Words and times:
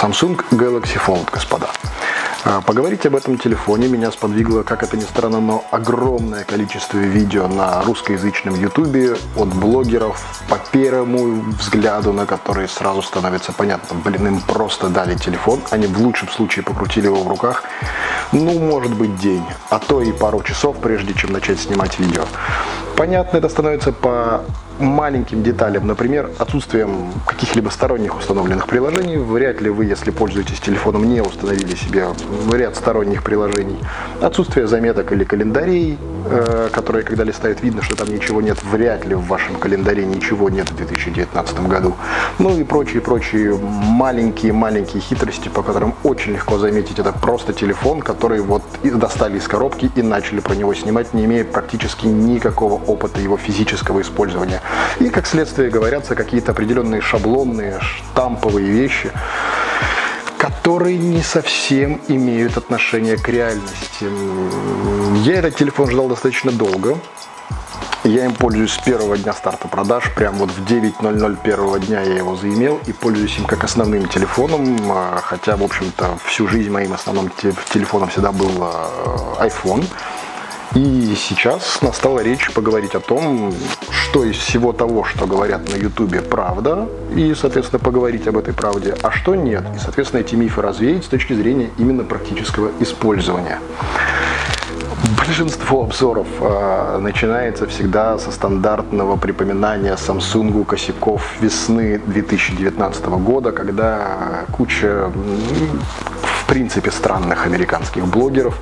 Samsung 0.00 0.40
Galaxy 0.52 0.96
Fold, 0.96 1.28
господа. 1.32 1.66
А, 2.44 2.60
поговорить 2.60 3.04
об 3.06 3.16
этом 3.16 3.36
телефоне 3.36 3.88
меня 3.88 4.12
сподвигло, 4.12 4.62
как 4.62 4.84
это 4.84 4.96
ни 4.96 5.02
странно, 5.02 5.40
но 5.40 5.64
огромное 5.72 6.44
количество 6.44 6.98
видео 6.98 7.48
на 7.48 7.82
русскоязычном 7.82 8.54
ютубе 8.54 9.16
от 9.34 9.48
блогеров 9.48 10.44
по 10.48 10.56
первому 10.70 11.40
взгляду, 11.58 12.12
на 12.12 12.26
который 12.26 12.68
сразу 12.68 13.02
становится 13.02 13.52
понятно, 13.52 13.96
блин, 14.04 14.28
им 14.28 14.40
просто 14.40 14.88
дали 14.88 15.16
телефон, 15.16 15.62
они 15.70 15.88
в 15.88 16.00
лучшем 16.00 16.28
случае 16.28 16.62
покрутили 16.62 17.06
его 17.06 17.24
в 17.24 17.26
руках, 17.26 17.64
ну, 18.30 18.56
может 18.56 18.94
быть, 18.94 19.16
день, 19.16 19.44
а 19.68 19.80
то 19.80 20.00
и 20.00 20.12
пару 20.12 20.44
часов, 20.44 20.76
прежде 20.80 21.12
чем 21.12 21.32
начать 21.32 21.58
снимать 21.58 21.98
видео. 21.98 22.24
Понятно 22.98 23.36
это 23.36 23.48
становится 23.48 23.92
по 23.92 24.42
маленьким 24.80 25.42
деталям, 25.42 25.86
например, 25.86 26.30
отсутствием 26.38 27.12
каких-либо 27.26 27.68
сторонних 27.68 28.16
установленных 28.16 28.66
приложений. 28.66 29.18
Вряд 29.18 29.60
ли 29.60 29.70
вы, 29.70 29.84
если 29.84 30.10
пользуетесь 30.10 30.60
телефоном, 30.60 31.08
не 31.08 31.20
установили 31.20 31.74
себе 31.74 32.06
ряд 32.52 32.76
сторонних 32.76 33.22
приложений. 33.22 33.78
Отсутствие 34.20 34.66
заметок 34.66 35.12
или 35.12 35.24
календарей, 35.24 35.98
э, 36.26 36.68
которые, 36.72 37.04
когда 37.04 37.24
листают, 37.24 37.62
видно, 37.62 37.82
что 37.82 37.96
там 37.96 38.08
ничего 38.08 38.40
нет. 38.40 38.58
Вряд 38.62 39.04
ли 39.04 39.14
в 39.14 39.26
вашем 39.26 39.56
календаре 39.56 40.04
ничего 40.04 40.48
нет 40.50 40.70
в 40.70 40.76
2019 40.76 41.60
году. 41.66 41.94
Ну 42.38 42.56
и 42.56 42.64
прочие-прочие 42.64 43.58
маленькие-маленькие 43.58 45.02
хитрости, 45.02 45.48
по 45.48 45.62
которым 45.62 45.94
очень 46.04 46.32
легко 46.32 46.58
заметить. 46.58 46.98
Это 46.98 47.12
просто 47.12 47.52
телефон, 47.52 48.00
который 48.00 48.40
вот 48.40 48.62
достали 48.82 49.38
из 49.38 49.48
коробки 49.48 49.90
и 49.94 50.02
начали 50.02 50.40
про 50.40 50.54
него 50.54 50.74
снимать, 50.74 51.14
не 51.14 51.24
имея 51.24 51.44
практически 51.44 52.06
никакого 52.06 52.80
опыта 52.88 53.20
его 53.20 53.36
физического 53.36 54.00
использования. 54.00 54.60
И, 55.00 55.08
как 55.10 55.26
следствие, 55.26 55.70
говорятся 55.70 56.14
какие-то 56.14 56.52
определенные 56.52 57.00
шаблонные, 57.00 57.80
штамповые 57.80 58.66
вещи, 58.66 59.10
которые 60.38 60.98
не 60.98 61.22
совсем 61.22 62.00
имеют 62.08 62.56
отношение 62.56 63.16
к 63.16 63.28
реальности. 63.28 64.06
Я 65.24 65.36
этот 65.36 65.56
телефон 65.56 65.90
ждал 65.90 66.08
достаточно 66.08 66.52
долго. 66.52 66.96
Я 68.04 68.24
им 68.24 68.32
пользуюсь 68.32 68.72
с 68.72 68.78
первого 68.78 69.18
дня 69.18 69.32
старта 69.32 69.68
продаж. 69.68 70.04
Прям 70.14 70.36
вот 70.36 70.50
в 70.50 70.64
9.00 70.64 71.38
первого 71.42 71.78
дня 71.78 72.00
я 72.00 72.14
его 72.14 72.36
заимел 72.36 72.80
и 72.86 72.92
пользуюсь 72.92 73.36
им 73.38 73.44
как 73.44 73.64
основным 73.64 74.08
телефоном. 74.08 74.78
Хотя, 75.22 75.56
в 75.56 75.62
общем-то, 75.62 76.18
всю 76.24 76.46
жизнь 76.48 76.70
моим 76.70 76.92
основным 76.92 77.30
телефоном 77.72 78.08
всегда 78.08 78.32
был 78.32 78.50
э, 78.60 79.46
iPhone. 79.48 79.84
И 80.74 81.14
сейчас 81.16 81.80
настала 81.82 82.20
речь 82.20 82.52
поговорить 82.52 82.94
о 82.94 83.00
том, 83.00 83.54
что 83.90 84.24
из 84.24 84.36
всего 84.36 84.72
того, 84.72 85.04
что 85.04 85.26
говорят 85.26 85.68
на 85.70 85.76
Ютубе, 85.76 86.20
правда, 86.20 86.88
и, 87.14 87.34
соответственно, 87.34 87.78
поговорить 87.78 88.26
об 88.28 88.36
этой 88.36 88.52
правде, 88.52 88.94
а 89.02 89.10
что 89.10 89.34
нет, 89.34 89.64
и, 89.74 89.78
соответственно, 89.78 90.20
эти 90.20 90.34
мифы 90.34 90.60
развеять 90.60 91.04
с 91.04 91.08
точки 91.08 91.32
зрения 91.32 91.70
именно 91.78 92.04
практического 92.04 92.70
использования. 92.80 93.60
Большинство 95.16 95.84
обзоров 95.84 96.26
э, 96.40 96.98
начинается 97.00 97.66
всегда 97.66 98.18
со 98.18 98.30
стандартного 98.30 99.16
припоминания 99.16 99.94
Samsung 99.96 100.64
косяков 100.64 101.40
весны 101.40 102.00
2019 102.06 103.04
года, 103.06 103.52
когда 103.52 104.44
куча 104.52 105.10
принципе 106.48 106.90
странных 106.90 107.46
американских 107.46 108.06
блогеров. 108.06 108.54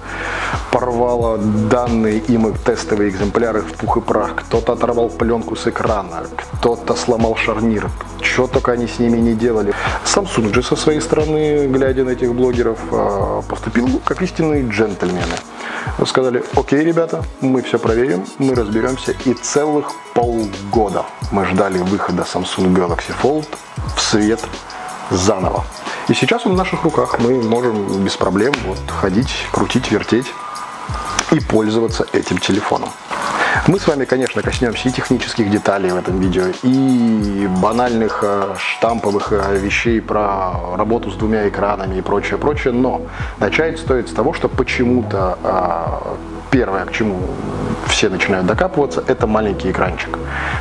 Порвало 0.70 1.38
данные 1.38 2.18
им 2.18 2.52
тестовые 2.52 3.10
экземпляры 3.10 3.60
в 3.60 3.72
пух 3.74 3.96
и 3.96 4.00
прах. 4.00 4.34
Кто-то 4.34 4.72
оторвал 4.72 5.08
пленку 5.08 5.56
с 5.56 5.66
экрана, 5.68 6.24
кто-то 6.36 6.94
сломал 6.94 7.36
шарнир. 7.36 7.88
Что 8.20 8.48
только 8.48 8.72
они 8.72 8.86
с 8.86 8.98
ними 8.98 9.18
не 9.18 9.34
делали. 9.34 9.72
Samsung 10.04 10.52
же 10.52 10.62
со 10.62 10.76
своей 10.76 11.00
стороны, 11.00 11.68
глядя 11.68 12.04
на 12.04 12.10
этих 12.10 12.34
блогеров, 12.34 12.78
а, 12.90 13.42
поступил 13.48 14.00
как 14.04 14.20
истинные 14.20 14.68
джентльмены. 14.68 15.36
Сказали, 16.04 16.42
окей, 16.56 16.84
ребята, 16.84 17.22
мы 17.40 17.62
все 17.62 17.78
проверим, 17.78 18.26
мы 18.38 18.54
разберемся. 18.54 19.14
И 19.24 19.32
целых 19.34 19.92
полгода 20.12 21.04
мы 21.30 21.46
ждали 21.46 21.78
выхода 21.78 22.22
Samsung 22.22 22.74
Galaxy 22.74 23.14
Fold 23.22 23.46
в 23.96 24.00
свет 24.00 24.40
заново. 25.10 25.64
И 26.08 26.14
сейчас 26.14 26.46
он 26.46 26.52
в 26.52 26.56
наших 26.56 26.84
руках. 26.84 27.18
Мы 27.18 27.42
можем 27.42 28.04
без 28.04 28.16
проблем 28.16 28.52
вот 28.64 28.78
ходить, 28.88 29.46
крутить, 29.50 29.90
вертеть 29.90 30.26
и 31.32 31.40
пользоваться 31.40 32.06
этим 32.12 32.38
телефоном. 32.38 32.90
Мы 33.66 33.80
с 33.80 33.88
вами, 33.88 34.04
конечно, 34.04 34.42
коснемся 34.42 34.88
и 34.88 34.92
технических 34.92 35.50
деталей 35.50 35.90
в 35.90 35.96
этом 35.96 36.20
видео, 36.20 36.44
и 36.62 37.48
банальных 37.60 38.20
э, 38.22 38.54
штамповых 38.56 39.32
э, 39.32 39.58
вещей 39.58 40.00
про 40.00 40.76
работу 40.76 41.10
с 41.10 41.16
двумя 41.16 41.48
экранами 41.48 41.96
и 41.96 42.02
прочее, 42.02 42.38
прочее, 42.38 42.72
но 42.72 43.02
начать 43.40 43.80
стоит 43.80 44.08
с 44.08 44.12
того, 44.12 44.34
что 44.34 44.48
почему-то 44.48 45.38
э, 45.42 46.16
первое, 46.56 46.86
к 46.86 46.92
чему 46.92 47.20
все 47.86 48.08
начинают 48.08 48.46
докапываться, 48.46 49.04
это 49.06 49.26
маленький 49.26 49.70
экранчик. 49.70 50.18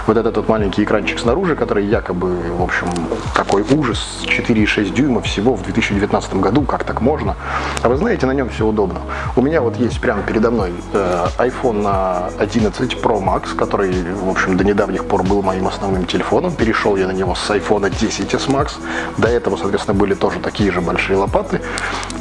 Вот 0.07 0.17
этот 0.17 0.35
вот 0.37 0.49
маленький 0.49 0.83
экранчик 0.83 1.19
снаружи, 1.19 1.55
который 1.55 1.85
якобы, 1.85 2.35
в 2.57 2.61
общем, 2.61 2.87
такой 3.33 3.63
ужас, 3.63 4.23
4,6 4.25 4.93
дюйма 4.93 5.21
всего 5.21 5.55
в 5.55 5.63
2019 5.63 6.35
году, 6.35 6.61
как 6.63 6.83
так 6.83 7.01
можно? 7.01 7.35
А 7.81 7.89
вы 7.89 7.95
знаете, 7.95 8.25
на 8.25 8.31
нем 8.31 8.49
все 8.49 8.65
удобно. 8.65 8.99
У 9.35 9.41
меня 9.41 9.61
вот 9.61 9.77
есть 9.77 10.01
прямо 10.01 10.21
передо 10.23 10.51
мной 10.51 10.73
э, 10.93 11.27
iPhone 11.37 12.31
11 12.39 12.93
Pro 13.01 13.23
Max, 13.23 13.55
который, 13.55 13.93
в 14.13 14.29
общем, 14.29 14.57
до 14.57 14.63
недавних 14.63 15.05
пор 15.05 15.23
был 15.23 15.41
моим 15.41 15.67
основным 15.67 16.05
телефоном. 16.05 16.53
Перешел 16.53 16.97
я 16.97 17.07
на 17.07 17.13
него 17.13 17.35
с 17.35 17.49
iPhone 17.49 17.89
10s 17.89 18.49
Max. 18.49 18.73
До 19.17 19.27
этого, 19.29 19.55
соответственно, 19.55 19.97
были 19.97 20.13
тоже 20.13 20.39
такие 20.39 20.71
же 20.71 20.81
большие 20.81 21.17
лопаты. 21.17 21.61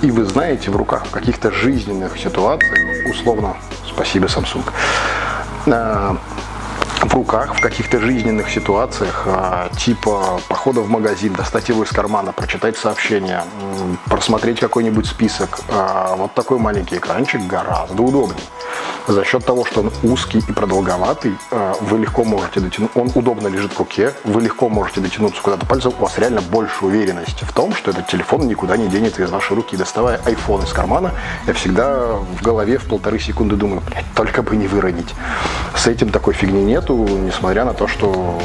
И 0.02 0.10
вы 0.10 0.24
знаете, 0.24 0.70
в 0.70 0.76
руках 0.76 1.06
в 1.06 1.10
каких-то 1.10 1.50
жизненных 1.50 2.18
ситуациях, 2.18 2.78
условно, 3.10 3.56
спасибо, 3.94 4.26
Samsung, 4.26 4.64
э, 5.66 6.16
в 7.02 7.14
руках 7.14 7.54
в 7.54 7.60
каких-то 7.60 8.00
жизненных 8.00 8.48
ситуациях, 8.50 9.24
а, 9.26 9.68
типа 9.76 10.40
похода 10.48 10.80
в 10.80 10.88
магазин, 10.88 11.32
достать 11.34 11.68
его 11.68 11.84
из 11.84 11.90
кармана, 11.90 12.32
прочитать 12.32 12.76
сообщение, 12.76 13.42
просмотреть 14.06 14.58
какой-нибудь 14.58 15.06
список. 15.06 15.60
А, 15.68 16.16
вот 16.16 16.34
такой 16.34 16.58
маленький 16.58 16.96
экранчик 16.96 17.46
гораздо 17.46 18.02
удобнее 18.02 18.40
за 19.06 19.24
счет 19.24 19.44
того, 19.44 19.64
что 19.64 19.80
он 19.80 19.92
узкий 20.02 20.38
и 20.38 20.52
продолговатый, 20.52 21.34
э, 21.50 21.74
вы 21.80 21.98
легко 21.98 22.24
можете 22.24 22.60
дотянуть, 22.60 22.90
он 22.94 23.10
удобно 23.14 23.48
лежит 23.48 23.72
в 23.72 23.78
руке, 23.78 24.12
вы 24.24 24.40
легко 24.40 24.68
можете 24.68 25.00
дотянуться 25.00 25.42
куда-то 25.42 25.66
пальцем, 25.66 25.92
у 25.98 26.02
вас 26.02 26.18
реально 26.18 26.40
больше 26.40 26.84
уверенности 26.84 27.44
в 27.44 27.52
том, 27.52 27.74
что 27.74 27.90
этот 27.90 28.06
телефон 28.06 28.46
никуда 28.46 28.76
не 28.76 28.88
денется 28.88 29.22
из 29.22 29.30
вашей 29.30 29.56
руки. 29.56 29.76
Доставая 29.76 30.18
iPhone 30.24 30.64
из 30.64 30.72
кармана, 30.72 31.12
я 31.46 31.52
всегда 31.52 32.14
в 32.14 32.42
голове 32.42 32.78
в 32.78 32.84
полторы 32.84 33.18
секунды 33.18 33.56
думаю, 33.56 33.82
блядь, 33.88 34.06
только 34.14 34.42
бы 34.42 34.56
не 34.56 34.66
выронить. 34.66 35.14
С 35.76 35.86
этим 35.86 36.10
такой 36.10 36.34
фигни 36.34 36.62
нету, 36.62 36.96
несмотря 36.96 37.64
на 37.64 37.74
то, 37.74 37.86
что 37.86 38.38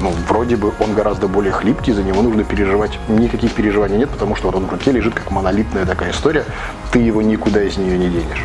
ну, 0.00 0.12
вроде 0.28 0.56
бы 0.56 0.72
он 0.80 0.94
гораздо 0.94 1.28
более 1.28 1.52
хлипкий, 1.52 1.92
за 1.92 2.02
него 2.02 2.22
нужно 2.22 2.44
переживать. 2.44 2.98
Никаких 3.08 3.52
переживаний 3.54 3.98
нет, 3.98 4.10
потому 4.10 4.36
что 4.36 4.46
вот 4.48 4.56
он 4.56 4.66
в 4.66 4.70
руке 4.70 4.92
лежит 4.92 5.14
как 5.14 5.30
монолитная 5.30 5.86
такая 5.86 6.10
история, 6.10 6.44
ты 6.90 6.98
его 6.98 7.22
никуда 7.22 7.62
из 7.62 7.76
нее 7.76 7.96
не 7.96 8.08
денешь. 8.08 8.44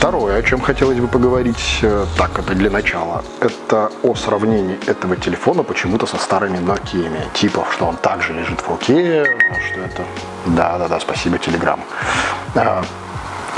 Второе, 0.00 0.38
о 0.38 0.42
чем 0.42 0.62
хотелось 0.62 0.98
бы 0.98 1.08
поговорить, 1.08 1.80
э, 1.82 2.06
так, 2.16 2.38
это 2.38 2.54
для 2.54 2.70
начала, 2.70 3.22
это 3.38 3.90
о 4.02 4.14
сравнении 4.14 4.78
этого 4.88 5.14
телефона 5.14 5.62
почему-то 5.62 6.06
со 6.06 6.16
старыми 6.16 6.56
Nokia. 6.56 7.30
Типа, 7.34 7.66
что 7.70 7.84
он 7.84 7.96
также 7.96 8.32
лежит 8.32 8.62
в 8.62 8.68
руке, 8.70 9.26
что 9.26 9.80
это... 9.80 10.02
Да-да-да, 10.46 11.00
спасибо, 11.00 11.36
Telegram 11.36 11.78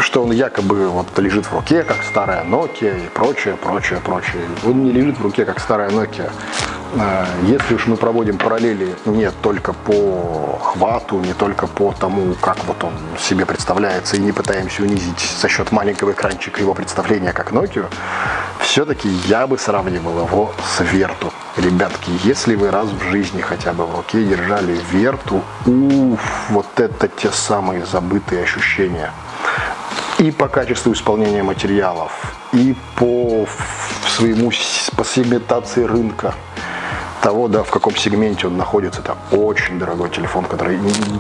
что 0.00 0.24
он 0.24 0.32
якобы 0.32 0.88
вот 0.88 1.16
лежит 1.18 1.46
в 1.46 1.54
руке, 1.54 1.84
как 1.84 2.02
старая 2.02 2.44
Nokia 2.44 3.06
и 3.06 3.08
прочее, 3.08 3.56
прочее, 3.56 4.00
прочее. 4.04 4.42
Он 4.66 4.82
не 4.82 4.90
лежит 4.90 5.18
в 5.18 5.22
руке, 5.22 5.44
как 5.44 5.60
старая 5.60 5.90
Nokia. 5.90 6.28
А, 6.98 7.26
если 7.46 7.74
уж 7.74 7.86
мы 7.86 7.96
проводим 7.96 8.36
параллели 8.36 8.94
не 9.06 9.30
только 9.30 9.72
по 9.72 10.58
хвату, 10.60 11.20
не 11.20 11.32
только 11.32 11.66
по 11.66 11.92
тому, 11.92 12.34
как 12.34 12.62
вот 12.64 12.84
он 12.84 12.92
себе 13.18 13.46
представляется, 13.46 14.16
и 14.16 14.20
не 14.20 14.32
пытаемся 14.32 14.82
унизить 14.82 15.20
за 15.40 15.48
счет 15.48 15.72
маленького 15.72 16.12
экранчика 16.12 16.60
его 16.60 16.74
представления 16.74 17.32
как 17.32 17.52
Nokia, 17.52 17.86
все-таки 18.60 19.08
я 19.26 19.46
бы 19.46 19.58
сравнивал 19.58 20.24
его 20.24 20.52
с 20.76 20.80
Верту. 20.80 21.32
Ребятки, 21.56 22.10
если 22.24 22.56
вы 22.56 22.70
раз 22.70 22.88
в 22.88 23.10
жизни 23.10 23.40
хотя 23.40 23.72
бы 23.72 23.86
в 23.86 23.96
руке 23.96 24.24
держали 24.24 24.78
Верту, 24.90 25.42
уф, 25.66 26.50
вот 26.50 26.66
это 26.76 27.08
те 27.08 27.30
самые 27.30 27.86
забытые 27.86 28.42
ощущения 28.42 29.12
и 30.18 30.30
по 30.30 30.46
качеству 30.46 30.92
исполнения 30.92 31.42
материалов, 31.42 32.12
и 32.52 32.76
по 32.96 33.46
своему 34.06 34.52
по 34.96 35.04
сегментации 35.04 35.84
рынка 35.84 36.34
того, 37.22 37.48
да, 37.48 37.62
в 37.62 37.70
каком 37.70 37.96
сегменте 37.96 38.48
он 38.48 38.56
находится. 38.56 39.00
Это 39.00 39.16
очень 39.30 39.78
дорогой 39.78 40.10
телефон, 40.10 40.44
который 40.44 40.78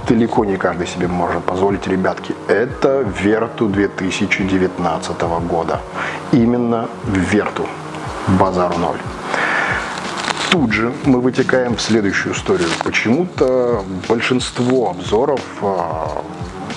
далеко 0.08 0.44
не 0.44 0.56
каждый 0.56 0.86
себе 0.86 1.06
может 1.06 1.44
позволить, 1.44 1.86
ребятки. 1.86 2.34
Это 2.48 3.06
Верту 3.22 3.68
2019 3.68 5.22
года. 5.48 5.80
Именно 6.32 6.88
Верту. 7.06 7.66
Базару 8.40 8.78
ноль. 8.78 8.98
Тут 10.50 10.72
же 10.72 10.92
мы 11.04 11.20
вытекаем 11.20 11.76
в 11.76 11.80
следующую 11.80 12.34
историю. 12.34 12.68
Почему-то 12.84 13.84
большинство 14.08 14.90
обзоров 14.90 15.40
а, 15.62 16.22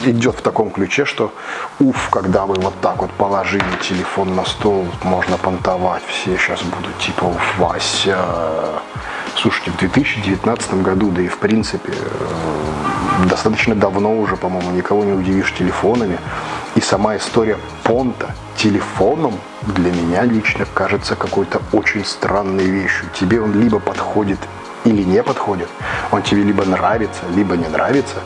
идет 0.06 0.36
в 0.36 0.42
таком 0.42 0.70
ключе, 0.70 1.06
что 1.06 1.32
уф, 1.80 2.10
когда 2.10 2.46
вы 2.46 2.56
вот 2.56 2.74
так 2.82 3.02
вот 3.02 3.12
положили 3.12 3.66
телефон 3.82 4.36
на 4.36 4.46
стол, 4.46 4.86
можно 5.04 5.38
понтовать, 5.38 6.04
все 6.08 6.38
сейчас 6.38 6.62
будут 6.62 6.98
типа 7.00 7.26
уф, 7.26 7.58
Вася. 7.58 8.18
Слушайте, 9.36 9.72
в 9.72 9.78
2019 9.78 10.76
году, 10.76 11.12
да 11.12 11.22
и 11.22 11.28
в 11.28 11.38
принципе, 11.40 11.92
э, 11.92 13.28
достаточно 13.30 13.76
давно 13.76 14.18
уже, 14.18 14.38
по-моему, 14.38 14.72
никого 14.72 15.04
не 15.04 15.12
удивишь 15.12 15.54
телефонами. 15.54 16.18
И 16.76 16.82
сама 16.82 17.18
история 17.18 17.58
понта 17.84 18.34
телефоном 18.56 19.34
для 19.62 19.92
меня 19.92 20.24
лично 20.24 20.66
кажется 20.74 21.16
какой-то 21.16 21.62
очень 21.74 22.06
странной 22.06 22.66
вещью. 22.66 23.08
Тебе 23.14 23.42
он 23.42 23.54
либо 23.60 23.80
подходит 23.80 24.40
или 24.86 25.04
не 25.04 25.22
подходит, 25.22 25.68
он 26.12 26.22
тебе 26.22 26.44
либо 26.44 26.64
нравится, 26.64 27.22
либо 27.36 27.58
не 27.58 27.68
нравится, 27.68 28.18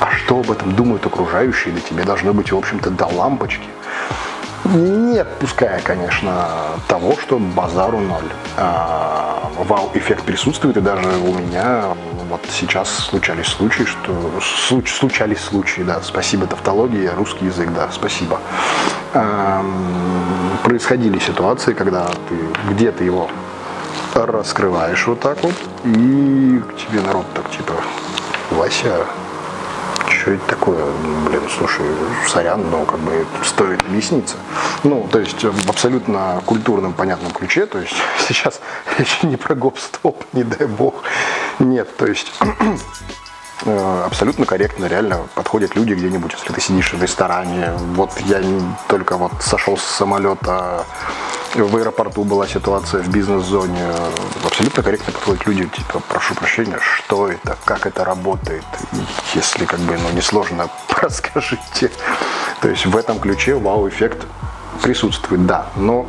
а 0.00 0.10
что 0.10 0.40
об 0.40 0.50
этом 0.50 0.74
думают 0.74 1.06
окружающие, 1.06 1.72
да 1.72 1.80
тебе 1.80 2.04
должно 2.04 2.34
быть, 2.34 2.52
в 2.52 2.56
общем-то, 2.56 2.90
до 2.90 3.06
лампочки. 3.06 3.68
Не 4.64 5.18
отпуская, 5.18 5.80
конечно, 5.80 6.46
того, 6.86 7.16
что 7.20 7.38
базару 7.38 7.98
ноль. 7.98 8.30
А, 8.56 9.50
вау-эффект 9.58 10.24
присутствует, 10.24 10.76
и 10.76 10.80
даже 10.80 11.02
у 11.02 11.34
меня 11.34 11.96
вот 12.28 12.40
сейчас 12.48 12.88
случались 12.88 13.46
случаи, 13.46 13.84
что 13.84 14.12
случ, 14.40 14.92
случались 14.92 15.40
случаи, 15.40 15.82
да, 15.82 16.00
спасибо 16.02 16.46
тавтологии, 16.46 17.06
русский 17.08 17.46
язык, 17.46 17.70
да, 17.74 17.88
спасибо. 17.90 18.38
А, 19.14 19.64
происходили 20.62 21.18
ситуации, 21.18 21.72
когда 21.72 22.06
ты 22.28 22.36
где-то 22.70 23.02
его 23.02 23.28
раскрываешь 24.14 25.06
вот 25.08 25.20
так 25.20 25.42
вот, 25.42 25.54
и 25.84 26.62
к 26.68 26.76
тебе 26.76 27.00
народ 27.00 27.26
так 27.34 27.50
типа, 27.50 27.74
Вася, 28.52 29.06
что 30.22 30.30
это 30.30 30.46
такое? 30.46 30.84
Блин, 31.26 31.42
слушай, 31.58 31.84
сорян, 32.28 32.70
но 32.70 32.84
как 32.84 33.00
бы 33.00 33.26
стоит 33.44 33.82
объясниться. 33.82 34.36
Ну, 34.84 35.08
то 35.10 35.18
есть 35.18 35.42
в 35.42 35.68
абсолютно 35.68 36.40
культурном, 36.46 36.92
понятном 36.92 37.32
ключе, 37.32 37.66
то 37.66 37.80
есть 37.80 37.94
сейчас 38.28 38.60
речь 38.98 39.22
не 39.24 39.36
про 39.36 39.56
гоп-стоп, 39.56 40.24
не 40.32 40.44
дай 40.44 40.68
бог. 40.68 40.94
Нет, 41.58 41.96
то 41.96 42.06
есть 42.06 42.32
абсолютно 43.66 44.46
корректно, 44.46 44.86
реально 44.86 45.20
подходят 45.34 45.76
люди 45.76 45.94
где-нибудь, 45.94 46.32
если 46.32 46.52
ты 46.52 46.60
сидишь 46.60 46.92
в 46.92 47.02
ресторане. 47.02 47.72
Вот 47.94 48.10
я 48.26 48.42
только 48.88 49.16
вот 49.16 49.32
сошел 49.40 49.76
с 49.76 49.82
самолета 49.82 50.84
в 51.54 51.76
аэропорту 51.76 52.24
была 52.24 52.46
ситуация 52.46 53.02
в 53.02 53.08
бизнес-зоне. 53.08 53.92
Абсолютно 54.44 54.82
корректно 54.82 55.12
подходят 55.12 55.46
люди, 55.46 55.66
типа, 55.66 56.00
прошу 56.08 56.34
прощения, 56.34 56.78
что 56.80 57.28
это, 57.28 57.56
как 57.64 57.86
это 57.86 58.04
работает. 58.04 58.64
Если 59.34 59.66
как 59.66 59.80
бы, 59.80 59.98
ну, 59.98 60.10
несложно, 60.16 60.68
расскажите. 61.02 61.90
То 62.60 62.68
есть 62.68 62.86
в 62.86 62.96
этом 62.96 63.18
ключе 63.18 63.54
вау-эффект 63.54 64.26
присутствует, 64.82 65.46
да. 65.46 65.66
Но 65.76 66.06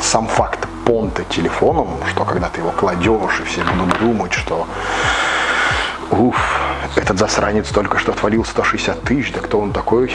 сам 0.00 0.26
факт 0.26 0.66
понта 0.86 1.24
телефоном, 1.24 1.98
что 2.10 2.24
когда 2.24 2.48
ты 2.48 2.60
его 2.60 2.70
кладешь, 2.70 3.40
и 3.40 3.44
все 3.44 3.62
будут 3.62 3.98
думать, 3.98 4.32
что 4.32 4.66
уф, 6.12 6.36
этот 6.96 7.18
засранец 7.18 7.68
только 7.68 7.98
что 7.98 8.12
отвалил 8.12 8.44
160 8.44 9.02
тысяч, 9.02 9.32
да 9.32 9.40
кто 9.40 9.60
он 9.60 9.72
такой? 9.72 10.10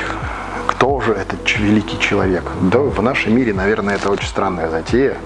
кто 0.75 0.99
же 1.01 1.13
этот 1.13 1.49
великий 1.57 1.97
человек? 1.99 2.43
Да, 2.61 2.79
в 2.79 3.01
нашем 3.01 3.35
мире, 3.35 3.53
наверное, 3.53 3.95
это 3.95 4.11
очень 4.11 4.27
странная 4.27 4.69
затея. 4.69 5.17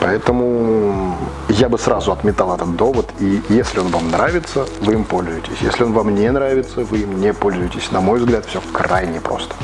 Поэтому 0.00 1.16
я 1.48 1.68
бы 1.68 1.78
сразу 1.78 2.10
отметал 2.10 2.54
этот 2.54 2.74
довод. 2.74 3.08
И 3.20 3.42
если 3.50 3.80
он 3.80 3.88
вам 3.88 4.10
нравится, 4.10 4.66
вы 4.80 4.94
им 4.94 5.04
пользуетесь. 5.04 5.58
Если 5.60 5.84
он 5.84 5.92
вам 5.92 6.14
не 6.14 6.30
нравится, 6.30 6.80
вы 6.80 6.98
им 6.98 7.20
не 7.20 7.32
пользуетесь. 7.32 7.92
На 7.92 8.00
мой 8.00 8.18
взгляд, 8.18 8.46
все 8.46 8.60
крайне 8.72 9.20
просто. 9.20 9.54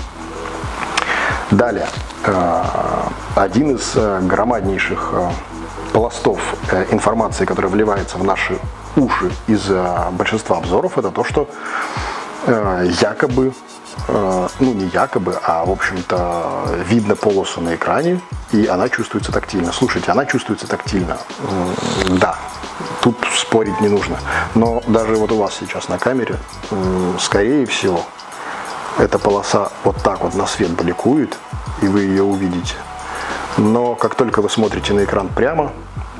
Далее. 1.50 1.86
Э, 2.24 2.62
один 3.34 3.76
из 3.76 3.92
э, 3.96 4.20
громаднейших 4.22 5.10
э, 5.12 5.30
пластов 5.92 6.38
информации, 6.90 7.46
которая 7.46 7.72
вливается 7.72 8.18
в 8.18 8.24
наши 8.24 8.58
уши 8.96 9.30
из 9.46 9.70
большинства 10.12 10.58
обзоров, 10.58 10.98
это 10.98 11.10
то, 11.10 11.24
что 11.24 11.48
якобы 12.46 13.52
Э, 14.08 14.48
ну 14.60 14.72
не 14.72 14.86
якобы, 14.86 15.38
а 15.42 15.64
в 15.64 15.70
общем-то 15.70 16.84
видно 16.86 17.16
полосу 17.16 17.60
на 17.60 17.74
экране, 17.74 18.20
и 18.52 18.66
она 18.66 18.88
чувствуется 18.88 19.32
тактильно. 19.32 19.72
Слушайте, 19.72 20.12
она 20.12 20.24
чувствуется 20.26 20.66
тактильно. 20.66 21.18
Да, 22.20 22.36
тут 23.00 23.16
спорить 23.34 23.80
не 23.80 23.88
нужно. 23.88 24.18
Но 24.54 24.82
даже 24.86 25.16
вот 25.16 25.32
у 25.32 25.38
вас 25.38 25.54
сейчас 25.58 25.88
на 25.88 25.98
камере, 25.98 26.36
скорее 27.18 27.66
всего, 27.66 28.04
эта 28.98 29.18
полоса 29.18 29.70
вот 29.84 29.96
так 30.02 30.22
вот 30.22 30.34
на 30.34 30.46
свет 30.46 30.70
бликует, 30.70 31.36
и 31.82 31.88
вы 31.88 32.02
ее 32.02 32.22
увидите. 32.22 32.74
Но 33.56 33.94
как 33.94 34.14
только 34.14 34.42
вы 34.42 34.50
смотрите 34.50 34.92
на 34.92 35.04
экран 35.04 35.28
прямо, 35.28 35.72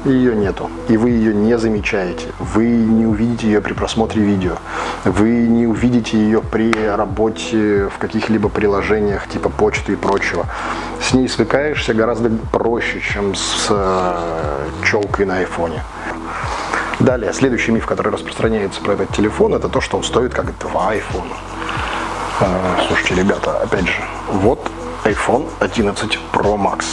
ее 0.04 0.34
нету, 0.34 0.70
и 0.88 0.96
вы 0.96 1.10
ее 1.10 1.34
не 1.34 1.58
замечаете, 1.58 2.28
вы 2.38 2.66
не 2.66 3.06
увидите 3.06 3.46
ее 3.48 3.60
при 3.60 3.72
просмотре 3.72 4.22
видео, 4.22 4.56
вы 5.04 5.30
не 5.30 5.66
увидите 5.66 6.16
ее 6.16 6.40
при 6.40 6.72
работе 6.72 7.88
в 7.88 7.98
каких-либо 7.98 8.48
приложениях 8.48 9.28
типа 9.28 9.48
почты 9.48 9.92
и 9.92 9.96
прочего. 9.96 10.46
С 11.00 11.12
ней 11.12 11.28
свыкаешься 11.28 11.92
гораздо 11.92 12.30
проще, 12.52 13.00
чем 13.00 13.34
с 13.34 13.66
э, 13.68 14.68
челкой 14.84 15.26
на 15.26 15.38
айфоне. 15.38 15.82
Далее, 17.00 17.32
следующий 17.32 17.72
миф, 17.72 17.86
который 17.86 18.12
распространяется 18.12 18.80
про 18.80 18.94
этот 18.94 19.10
телефон, 19.10 19.54
это 19.54 19.68
то, 19.68 19.80
что 19.80 19.98
он 19.98 20.04
стоит 20.04 20.32
как 20.32 20.56
два 20.58 20.90
айфона. 20.90 21.34
Э, 22.40 22.46
слушайте, 22.86 23.14
ребята, 23.16 23.58
опять 23.60 23.86
же, 23.86 24.00
вот 24.32 24.70
iPhone 25.06 25.47
11 25.61 26.19
Pro 26.32 26.56
Max. 26.56 26.85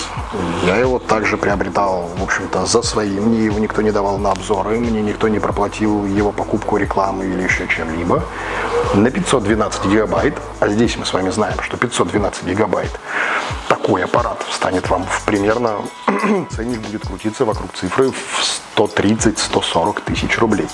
Я 0.68 0.76
его 0.76 1.00
также 1.00 1.36
приобретал, 1.36 2.12
в 2.16 2.22
общем-то, 2.22 2.66
за 2.68 2.84
свои. 2.84 3.20
Мне 3.20 3.46
его 3.46 3.58
никто 3.58 3.82
не 3.82 3.92
давал 3.92 4.20
на 4.20 4.32
обзоры, 4.32 4.78
мне 4.80 5.02
никто 5.02 5.28
не 5.28 5.40
проплатил 5.40 6.06
его 6.06 6.32
покупку 6.32 6.78
рекламы 6.78 7.26
или 7.26 7.42
еще 7.42 7.68
чем-либо. 7.68 8.24
На 8.94 9.10
512 9.10 9.86
гигабайт, 9.86 10.38
а 10.60 10.68
здесь 10.68 10.96
мы 10.96 11.06
с 11.06 11.14
вами 11.14 11.32
знаем, 11.32 11.60
что 11.64 11.76
512 11.76 12.44
гигабайт, 12.44 12.92
такой 13.68 14.04
аппарат 14.04 14.46
станет 14.52 14.88
вам 14.92 15.06
в 15.06 15.24
примерно, 15.26 15.78
ценник 16.56 16.82
будет 16.82 17.08
крутиться 17.08 17.46
вокруг 17.46 17.74
цифры 17.74 18.12
в 18.12 18.78
130-140 18.78 20.02
тысяч 20.06 20.38
рублей. 20.38 20.68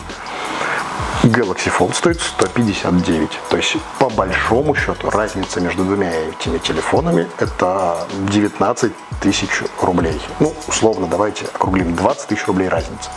Galaxy 1.23 1.69
Fold 1.69 1.95
стоит 1.95 2.21
159. 2.21 3.29
То 3.49 3.57
есть, 3.57 3.75
по 3.99 4.09
большому 4.09 4.73
счету, 4.73 5.09
разница 5.09 5.59
между 5.59 5.83
двумя 5.83 6.11
этими 6.11 6.59
телефонами 6.59 7.27
это 7.39 8.07
19 8.29 8.93
тысяч 9.19 9.61
рублей. 9.81 10.21
Ну, 10.39 10.53
условно, 10.67 11.07
давайте 11.07 11.45
округлим 11.45 11.93
20 11.93 12.27
тысяч 12.27 12.47
рублей 12.47 12.69
разница. 12.69 13.09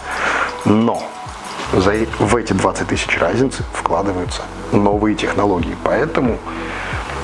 Но 0.64 1.00
за, 1.72 1.92
в 2.18 2.34
эти 2.34 2.52
20 2.52 2.88
тысяч 2.88 3.16
разницы 3.18 3.62
вкладываются 3.72 4.42
новые 4.72 5.14
технологии. 5.14 5.76
Поэтому 5.84 6.38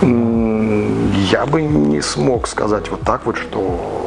я 0.00 1.44
бы 1.46 1.60
не 1.62 2.00
смог 2.00 2.46
сказать 2.46 2.88
вот 2.88 3.00
так 3.00 3.26
вот, 3.26 3.36
что 3.36 3.97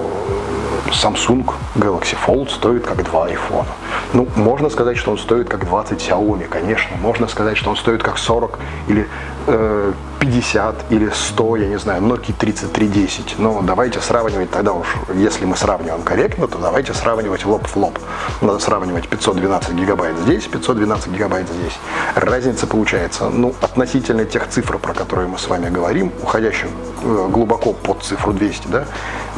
Samsung 0.88 1.45
Galaxy 1.75 2.17
Fold 2.25 2.50
стоит 2.50 2.85
как 2.85 3.03
два 3.03 3.29
iPhone. 3.29 3.65
Ну, 4.13 4.27
можно 4.35 4.69
сказать, 4.69 4.97
что 4.97 5.11
он 5.11 5.17
стоит 5.17 5.50
как 5.50 5.65
20 5.65 6.00
Xiaomi, 6.00 6.47
конечно. 6.47 6.97
Можно 6.97 7.27
сказать, 7.27 7.57
что 7.57 7.69
он 7.69 7.77
стоит 7.77 8.03
как 8.03 8.17
40 8.17 8.59
или 8.88 9.07
50 9.45 10.91
или 10.91 11.10
100, 11.10 11.55
я 11.57 11.67
не 11.67 11.79
знаю, 11.79 12.01
Nokia 12.03 12.33
3310. 12.38 13.39
Но 13.39 13.62
давайте 13.62 14.00
сравнивать 14.00 14.51
тогда 14.51 14.74
уж, 14.74 14.88
если 15.15 15.45
мы 15.45 15.55
сравниваем 15.55 16.03
корректно, 16.03 16.48
то 16.48 16.57
давайте 16.60 16.93
сравнивать 16.93 17.45
лоб 17.45 17.67
в 17.67 17.75
лоб. 17.75 17.98
Надо 18.41 18.60
сравнивать 18.60 19.07
512 19.07 19.74
гигабайт 19.74 20.17
здесь, 20.19 20.45
512 20.45 21.07
гигабайт 21.12 21.48
здесь. 21.50 21.77
Разница 22.15 22.67
получается, 22.67 23.29
ну, 23.29 23.53
относительно 23.62 24.25
тех 24.25 24.48
цифр, 24.48 24.77
про 24.77 24.93
которые 24.93 25.27
мы 25.27 25.38
с 25.38 25.48
вами 25.48 25.69
говорим, 25.69 26.12
уходящих 26.21 26.67
э, 27.03 27.27
глубоко 27.29 27.74
под 27.74 28.03
цифру 28.03 28.33
200, 28.33 28.67
да, 28.67 28.86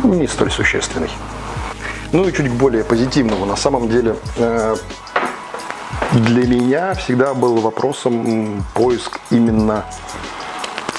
не 0.03 0.27
столь 0.27 0.51
существенный. 0.51 1.09
Ну 2.11 2.27
и 2.27 2.31
чуть 2.31 2.51
более 2.51 2.83
позитивному. 2.83 3.45
На 3.45 3.55
самом 3.55 3.89
деле 3.89 4.15
э, 4.37 4.75
для 6.13 6.45
меня 6.47 6.93
всегда 6.93 7.33
был 7.33 7.57
вопросом 7.57 8.63
поиск 8.75 9.19
именно 9.31 9.83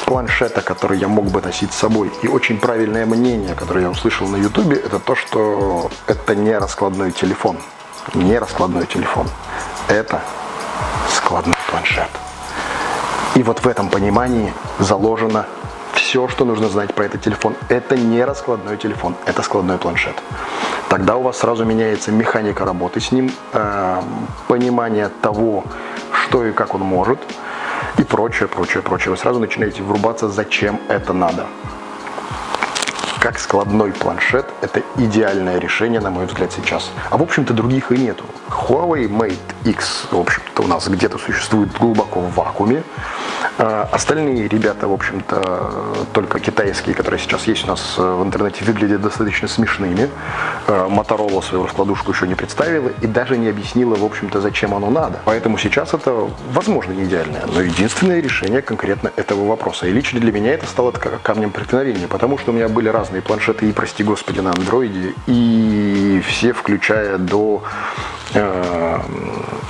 планшета, 0.06 0.60
который 0.60 0.98
я 0.98 1.08
мог 1.08 1.26
бы 1.26 1.40
носить 1.40 1.72
с 1.72 1.76
собой. 1.76 2.10
И 2.22 2.28
очень 2.28 2.58
правильное 2.58 3.06
мнение, 3.06 3.54
которое 3.54 3.82
я 3.82 3.90
услышал 3.90 4.26
на 4.26 4.36
ютубе, 4.36 4.76
это 4.76 4.98
то, 4.98 5.14
что 5.14 5.90
это 6.06 6.34
не 6.34 6.56
раскладной 6.58 7.12
телефон. 7.12 7.58
Не 8.14 8.38
раскладной 8.38 8.86
телефон. 8.86 9.28
Это 9.88 10.20
складной 11.14 11.54
планшет. 11.70 12.10
И 13.36 13.42
вот 13.42 13.60
в 13.60 13.68
этом 13.68 13.88
понимании 13.88 14.52
заложено 14.78 15.46
все, 15.92 16.28
что 16.28 16.44
нужно 16.44 16.68
знать 16.68 16.92
про 16.92 17.04
этот 17.04 17.22
телефон. 17.22 17.54
Это 17.68 17.96
не 17.96 18.24
раскладной 18.24 18.76
телефон, 18.76 19.14
это 19.26 19.42
складной 19.42 19.78
планшет. 19.78 20.14
Тогда 20.94 21.16
у 21.16 21.22
вас 21.22 21.38
сразу 21.38 21.64
меняется 21.64 22.12
механика 22.12 22.64
работы 22.64 23.00
с 23.00 23.10
ним, 23.10 23.32
э, 23.52 24.00
понимание 24.46 25.10
того, 25.22 25.64
что 26.12 26.46
и 26.46 26.52
как 26.52 26.76
он 26.76 26.82
может, 26.82 27.18
и 27.98 28.04
прочее, 28.04 28.46
прочее, 28.46 28.80
прочее. 28.80 29.10
Вы 29.10 29.16
сразу 29.16 29.40
начинаете 29.40 29.82
врубаться, 29.82 30.28
зачем 30.28 30.78
это 30.86 31.12
надо 31.12 31.46
как 33.24 33.38
складной 33.38 33.90
планшет– 33.90 34.44
это 34.60 34.82
идеальное 34.98 35.58
решение, 35.58 35.98
на 35.98 36.10
мой 36.10 36.26
взгляд, 36.26 36.52
сейчас. 36.52 36.90
А 37.08 37.16
в 37.16 37.22
общем-то 37.22 37.54
других 37.54 37.90
и 37.90 37.96
нету. 37.96 38.24
Huawei 38.50 39.08
Mate 39.08 39.38
X, 39.64 40.08
в 40.10 40.20
общем-то, 40.20 40.62
у 40.62 40.66
нас 40.66 40.86
где-то 40.86 41.16
существует 41.16 41.72
глубоко 41.72 42.20
в 42.20 42.34
вакууме. 42.34 42.84
А 43.56 43.88
остальные 43.92 44.48
ребята, 44.48 44.88
в 44.88 44.92
общем-то, 44.92 46.06
только 46.12 46.40
китайские, 46.40 46.94
которые 46.94 47.20
сейчас 47.20 47.46
есть 47.46 47.64
у 47.64 47.68
нас 47.68 47.96
в 47.96 48.22
интернете, 48.22 48.64
выглядят 48.64 49.00
достаточно 49.00 49.46
смешными. 49.48 50.08
А 50.66 50.88
Motorola 50.88 51.42
свою 51.42 51.64
раскладушку 51.64 52.12
еще 52.12 52.26
не 52.26 52.34
представила 52.34 52.88
и 53.00 53.06
даже 53.06 53.36
не 53.36 53.48
объяснила, 53.48 53.94
в 53.94 54.04
общем-то, 54.04 54.40
зачем 54.40 54.74
оно 54.74 54.90
надо. 54.90 55.20
Поэтому 55.24 55.58
сейчас 55.58 55.94
это, 55.94 56.28
возможно, 56.50 56.92
не 56.92 57.04
идеальное, 57.04 57.44
но 57.46 57.60
единственное 57.60 58.20
решение 58.20 58.62
конкретно 58.62 59.12
этого 59.16 59.46
вопроса. 59.46 59.86
И 59.86 59.92
лично 59.92 60.20
для 60.20 60.32
меня 60.32 60.54
это 60.54 60.66
стало 60.66 60.90
камнем 60.90 61.50
преткновения, 61.50 62.08
потому 62.08 62.38
что 62.38 62.50
у 62.50 62.54
меня 62.54 62.68
были 62.68 62.88
разные 62.88 63.22
планшеты 63.22 63.68
и, 63.68 63.72
прости 63.72 64.02
господи, 64.02 64.40
на 64.40 64.50
андроиде, 64.50 65.14
и 65.26 66.22
все, 66.26 66.52
включая 66.52 67.18
до 67.18 67.62
э, 68.34 68.98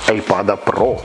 iPad 0.07 0.59
Pro, 0.65 1.01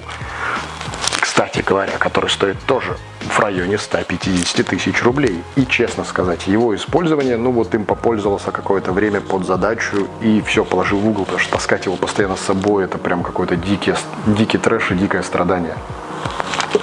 кстати 1.30 1.62
говоря, 1.64 1.92
который 1.96 2.28
стоит 2.28 2.58
тоже 2.66 2.96
в 3.20 3.38
районе 3.38 3.78
150 3.78 4.66
тысяч 4.66 5.00
рублей. 5.04 5.44
И, 5.54 5.64
честно 5.64 6.02
сказать, 6.02 6.48
его 6.48 6.74
использование, 6.74 7.36
ну 7.36 7.52
вот 7.52 7.72
им 7.72 7.84
попользовался 7.84 8.50
какое-то 8.50 8.90
время 8.90 9.20
под 9.20 9.46
задачу 9.46 10.08
и 10.20 10.42
все 10.44 10.64
положил 10.64 10.98
в 10.98 11.08
угол, 11.08 11.24
потому 11.24 11.38
что 11.38 11.52
таскать 11.52 11.86
его 11.86 11.94
постоянно 11.94 12.34
с 12.34 12.40
собой, 12.40 12.82
это 12.82 12.98
прям 12.98 13.22
какой-то 13.22 13.54
дикий, 13.54 13.94
дикий 14.26 14.58
трэш 14.58 14.90
и 14.90 14.94
дикое 14.96 15.22
страдание. 15.22 15.76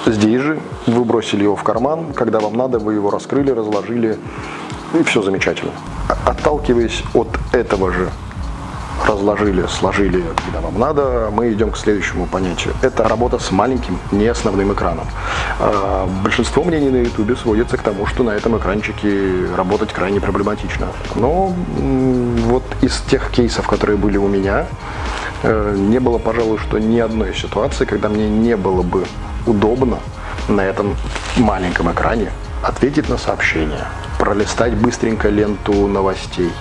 Здесь 0.05 0.41
же 0.41 0.59
вы 0.85 1.03
бросили 1.03 1.43
его 1.43 1.57
в 1.57 1.63
карман, 1.63 2.13
когда 2.13 2.39
вам 2.39 2.55
надо, 2.55 2.79
вы 2.79 2.93
его 2.93 3.11
раскрыли, 3.11 3.51
разложили, 3.51 4.17
и 4.97 5.03
все 5.03 5.21
замечательно. 5.21 5.73
Отталкиваясь 6.25 7.03
от 7.13 7.27
этого 7.51 7.91
же 7.91 8.09
разложили, 9.07 9.65
сложили, 9.67 10.23
когда 10.45 10.61
вам 10.61 10.79
надо, 10.79 11.29
мы 11.31 11.51
идем 11.51 11.71
к 11.71 11.77
следующему 11.77 12.25
понятию. 12.25 12.73
Это 12.81 13.07
работа 13.07 13.39
с 13.39 13.51
маленьким, 13.51 13.97
не 14.11 14.27
основным 14.27 14.73
экраном. 14.73 15.05
А, 15.59 16.07
большинство 16.23 16.63
мнений 16.63 16.89
на 16.89 16.97
YouTube 16.97 17.37
сводится 17.37 17.77
к 17.77 17.81
тому, 17.81 18.05
что 18.05 18.23
на 18.23 18.31
этом 18.31 18.57
экранчике 18.57 19.47
работать 19.55 19.93
крайне 19.93 20.19
проблематично. 20.19 20.87
Но 21.15 21.53
вот 21.77 22.63
из 22.81 22.97
тех 23.09 23.31
кейсов, 23.31 23.67
которые 23.67 23.97
были 23.97 24.17
у 24.17 24.27
меня, 24.27 24.65
э, 25.43 25.75
не 25.77 25.99
было, 25.99 26.17
пожалуй, 26.17 26.57
что 26.57 26.77
ни 26.77 26.99
одной 26.99 27.33
ситуации, 27.33 27.85
когда 27.85 28.09
мне 28.09 28.27
не 28.27 28.55
было 28.55 28.81
бы 28.81 29.05
удобно 29.45 29.99
на 30.47 30.61
этом 30.61 30.95
маленьком 31.37 31.91
экране 31.91 32.31
ответить 32.63 33.09
на 33.09 33.17
сообщение, 33.17 33.85
пролистать 34.19 34.73
быстренько 34.73 35.29
ленту 35.29 35.87
новостей, 35.87 36.51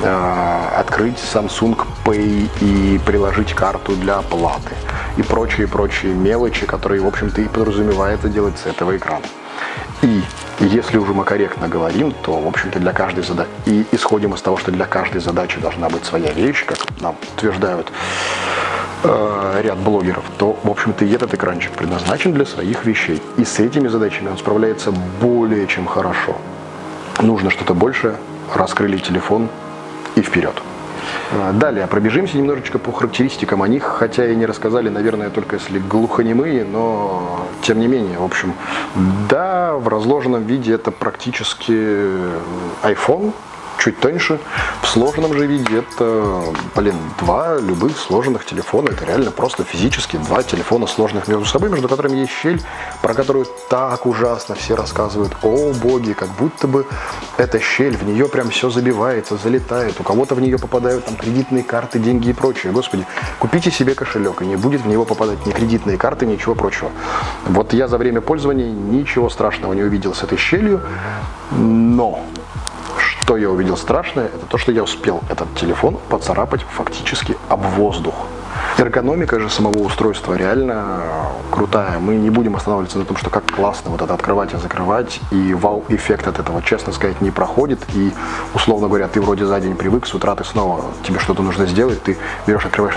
открыть 0.00 1.18
Samsung 1.18 1.78
Pay 2.04 2.48
и 2.60 3.00
приложить 3.04 3.54
карту 3.54 3.92
для 3.96 4.18
оплаты 4.18 4.74
и 5.16 5.22
прочие-прочие 5.22 6.14
мелочи, 6.14 6.66
которые, 6.66 7.02
в 7.02 7.06
общем-то, 7.06 7.40
и 7.40 7.48
подразумевается 7.48 8.28
делать 8.28 8.58
с 8.58 8.66
этого 8.66 8.96
экрана. 8.96 9.24
И 10.02 10.22
если 10.60 10.98
уже 10.98 11.12
мы 11.12 11.24
корректно 11.24 11.68
говорим, 11.68 12.12
то, 12.22 12.40
в 12.40 12.48
общем-то, 12.48 12.80
для 12.80 12.92
каждой 12.92 13.22
задачи, 13.22 13.50
и 13.66 13.86
исходим 13.92 14.34
из 14.34 14.42
того, 14.42 14.56
что 14.56 14.72
для 14.72 14.86
каждой 14.86 15.20
задачи 15.20 15.60
должна 15.60 15.88
быть 15.88 16.04
своя 16.04 16.32
вещь, 16.32 16.64
как 16.64 16.78
нам 17.00 17.16
утверждают 17.36 17.92
э, 19.04 19.60
ряд 19.62 19.78
блогеров, 19.78 20.24
то, 20.38 20.58
в 20.64 20.70
общем-то, 20.70 21.04
и 21.04 21.12
этот 21.12 21.34
экранчик 21.34 21.72
предназначен 21.72 22.32
для 22.32 22.44
своих 22.44 22.84
вещей. 22.84 23.22
И 23.36 23.44
с 23.44 23.60
этими 23.60 23.88
задачами 23.88 24.28
он 24.28 24.38
справляется 24.38 24.92
более 25.20 25.66
чем 25.66 25.86
хорошо 25.86 26.36
нужно 27.20 27.50
что-то 27.50 27.74
большее, 27.74 28.16
раскрыли 28.54 28.98
телефон 28.98 29.48
и 30.14 30.22
вперед. 30.22 30.54
А, 31.32 31.52
далее, 31.52 31.86
пробежимся 31.86 32.36
немножечко 32.36 32.78
по 32.78 32.92
характеристикам 32.92 33.62
о 33.62 33.68
них, 33.68 33.84
хотя 33.84 34.26
и 34.26 34.34
не 34.36 34.46
рассказали, 34.46 34.88
наверное, 34.88 35.30
только 35.30 35.56
если 35.56 35.78
глухонемые, 35.78 36.64
но 36.64 37.46
тем 37.62 37.80
не 37.80 37.86
менее, 37.86 38.18
в 38.18 38.24
общем, 38.24 38.54
да, 39.28 39.74
в 39.74 39.88
разложенном 39.88 40.44
виде 40.44 40.74
это 40.74 40.90
практически 40.90 41.72
iPhone, 42.82 43.32
чуть 43.82 43.98
тоньше. 43.98 44.38
В 44.82 44.86
сложном 44.86 45.34
же 45.34 45.46
виде 45.46 45.78
это, 45.78 46.42
блин, 46.76 46.94
два 47.18 47.58
любых 47.58 47.98
сложенных 47.98 48.44
телефона. 48.44 48.90
Это 48.90 49.04
реально 49.04 49.32
просто 49.32 49.64
физически 49.64 50.18
два 50.18 50.42
телефона 50.44 50.86
сложных 50.86 51.26
между 51.26 51.44
собой, 51.46 51.68
между 51.68 51.88
которыми 51.88 52.18
есть 52.18 52.32
щель, 52.32 52.62
про 53.00 53.14
которую 53.14 53.46
так 53.68 54.06
ужасно 54.06 54.54
все 54.54 54.76
рассказывают. 54.76 55.32
О, 55.42 55.72
боги, 55.72 56.12
как 56.12 56.28
будто 56.38 56.68
бы 56.68 56.86
эта 57.38 57.58
щель, 57.58 57.96
в 57.96 58.04
нее 58.04 58.28
прям 58.28 58.50
все 58.50 58.70
забивается, 58.70 59.36
залетает. 59.36 59.98
У 59.98 60.04
кого-то 60.04 60.36
в 60.36 60.40
нее 60.40 60.58
попадают 60.58 61.04
там 61.06 61.16
кредитные 61.16 61.64
карты, 61.64 61.98
деньги 61.98 62.28
и 62.28 62.32
прочее. 62.32 62.72
Господи, 62.72 63.04
купите 63.40 63.72
себе 63.72 63.94
кошелек, 63.94 64.42
и 64.42 64.46
не 64.46 64.56
будет 64.56 64.82
в 64.82 64.86
него 64.86 65.04
попадать 65.04 65.44
ни 65.44 65.50
кредитные 65.50 65.96
карты, 65.96 66.24
ничего 66.26 66.54
прочего. 66.54 66.90
Вот 67.46 67.72
я 67.72 67.88
за 67.88 67.98
время 67.98 68.20
пользования 68.20 68.70
ничего 68.70 69.28
страшного 69.28 69.72
не 69.72 69.82
увидел 69.82 70.14
с 70.14 70.22
этой 70.22 70.38
щелью, 70.38 70.82
но 71.50 72.20
что 73.22 73.36
я 73.36 73.48
увидел 73.48 73.76
страшное, 73.76 74.26
это 74.26 74.46
то, 74.48 74.58
что 74.58 74.72
я 74.72 74.82
успел 74.82 75.20
этот 75.30 75.54
телефон 75.54 75.96
поцарапать 76.08 76.62
фактически 76.62 77.36
об 77.48 77.60
воздух. 77.60 78.14
Эргономика 78.78 79.38
же 79.38 79.48
самого 79.48 79.78
устройства 79.78 80.34
реально 80.34 81.02
крутая. 81.52 82.00
Мы 82.00 82.16
не 82.16 82.30
будем 82.30 82.56
останавливаться 82.56 82.98
на 82.98 83.04
том, 83.04 83.16
что 83.16 83.30
как 83.30 83.44
классно 83.46 83.92
вот 83.92 84.02
это 84.02 84.12
открывать 84.12 84.52
и 84.54 84.56
закрывать. 84.56 85.20
И 85.30 85.54
вау-эффект 85.54 86.26
от 86.26 86.40
этого, 86.40 86.62
честно 86.62 86.92
сказать, 86.92 87.20
не 87.20 87.30
проходит. 87.30 87.78
И, 87.94 88.12
условно 88.54 88.88
говоря, 88.88 89.06
ты 89.06 89.20
вроде 89.20 89.46
за 89.46 89.60
день 89.60 89.76
привык, 89.76 90.04
с 90.06 90.14
утра 90.14 90.34
ты 90.34 90.42
снова, 90.42 90.84
тебе 91.04 91.20
что-то 91.20 91.42
нужно 91.42 91.66
сделать, 91.66 92.02
ты 92.02 92.18
берешь, 92.46 92.66
открываешь, 92.66 92.96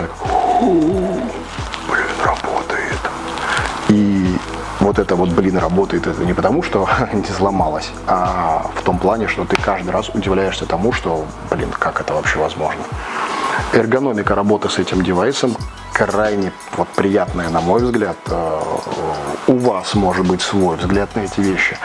и 3.89 4.34
так, 4.34 4.34
вот 4.85 4.99
это 4.99 5.15
вот, 5.15 5.29
блин, 5.29 5.57
работает, 5.57 6.05
это 6.05 6.23
не 6.23 6.33
потому, 6.33 6.61
что 6.61 6.87
не 7.13 7.23
сломалось, 7.23 7.89
а 8.07 8.69
в 8.75 8.83
том 8.83 8.99
плане, 8.99 9.27
что 9.27 9.43
ты 9.43 9.55
каждый 9.55 9.89
раз 9.89 10.09
удивляешься 10.09 10.65
тому, 10.65 10.93
что, 10.93 11.25
блин, 11.49 11.69
как 11.71 12.01
это 12.01 12.13
вообще 12.13 12.39
возможно. 12.39 12.81
Эргономика 13.73 14.35
работы 14.35 14.69
с 14.69 14.77
этим 14.77 15.03
девайсом 15.03 15.55
крайне 15.91 16.51
вот, 16.77 16.87
приятная, 16.89 17.49
на 17.49 17.61
мой 17.61 17.81
взгляд. 17.81 18.17
Э, 18.27 18.61
у 19.47 19.57
вас 19.57 19.95
может 19.95 20.27
быть 20.27 20.41
свой 20.41 20.75
взгляд 20.77 21.15
на 21.15 21.21
эти 21.21 21.39
вещи. 21.39 21.77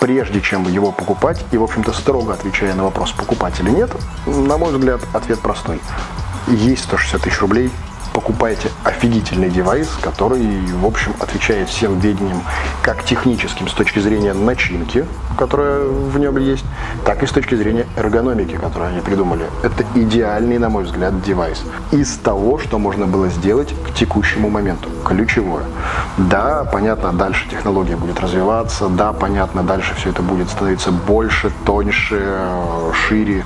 Прежде 0.00 0.40
чем 0.40 0.64
его 0.64 0.90
покупать, 0.90 1.44
и, 1.52 1.58
в 1.58 1.62
общем-то, 1.62 1.92
строго 1.92 2.32
отвечая 2.32 2.74
на 2.74 2.84
вопрос, 2.84 3.12
покупать 3.12 3.60
или 3.60 3.70
нет, 3.70 3.90
на 4.26 4.56
мой 4.56 4.72
взгляд, 4.72 5.00
ответ 5.12 5.38
простой. 5.40 5.80
Есть 6.48 6.84
160 6.84 7.20
тысяч 7.20 7.40
рублей, 7.40 7.70
покупаете 8.12 8.70
офигительный 8.84 9.50
девайс, 9.50 9.88
который, 10.00 10.46
в 10.66 10.86
общем, 10.86 11.14
отвечает 11.20 11.68
всем 11.68 11.98
ведениям 11.98 12.42
как 12.82 13.04
техническим 13.04 13.68
с 13.68 13.72
точки 13.72 13.98
зрения 13.98 14.32
начинки, 14.32 15.04
которая 15.36 15.84
в 15.84 16.18
нем 16.18 16.36
есть, 16.38 16.64
так 17.04 17.22
и 17.22 17.26
с 17.26 17.30
точки 17.30 17.54
зрения 17.54 17.86
эргономики, 17.96 18.56
которую 18.56 18.90
они 18.90 19.00
придумали. 19.00 19.46
Это 19.62 19.84
идеальный, 19.94 20.58
на 20.58 20.68
мой 20.68 20.84
взгляд, 20.84 21.22
девайс. 21.22 21.62
Из 21.92 22.16
того, 22.16 22.58
что 22.58 22.78
можно 22.78 23.06
было 23.06 23.28
сделать 23.28 23.74
к 23.86 23.94
текущему 23.94 24.50
моменту. 24.50 24.88
Ключевое. 25.04 25.64
Да, 26.16 26.64
понятно, 26.64 27.12
дальше 27.12 27.48
технология 27.48 27.96
будет 27.96 28.20
развиваться, 28.20 28.88
да, 28.88 29.12
понятно, 29.12 29.62
дальше 29.62 29.94
все 29.96 30.10
это 30.10 30.22
будет 30.22 30.48
становиться 30.50 30.90
больше, 30.90 31.50
тоньше, 31.64 32.20
шире. 32.92 33.44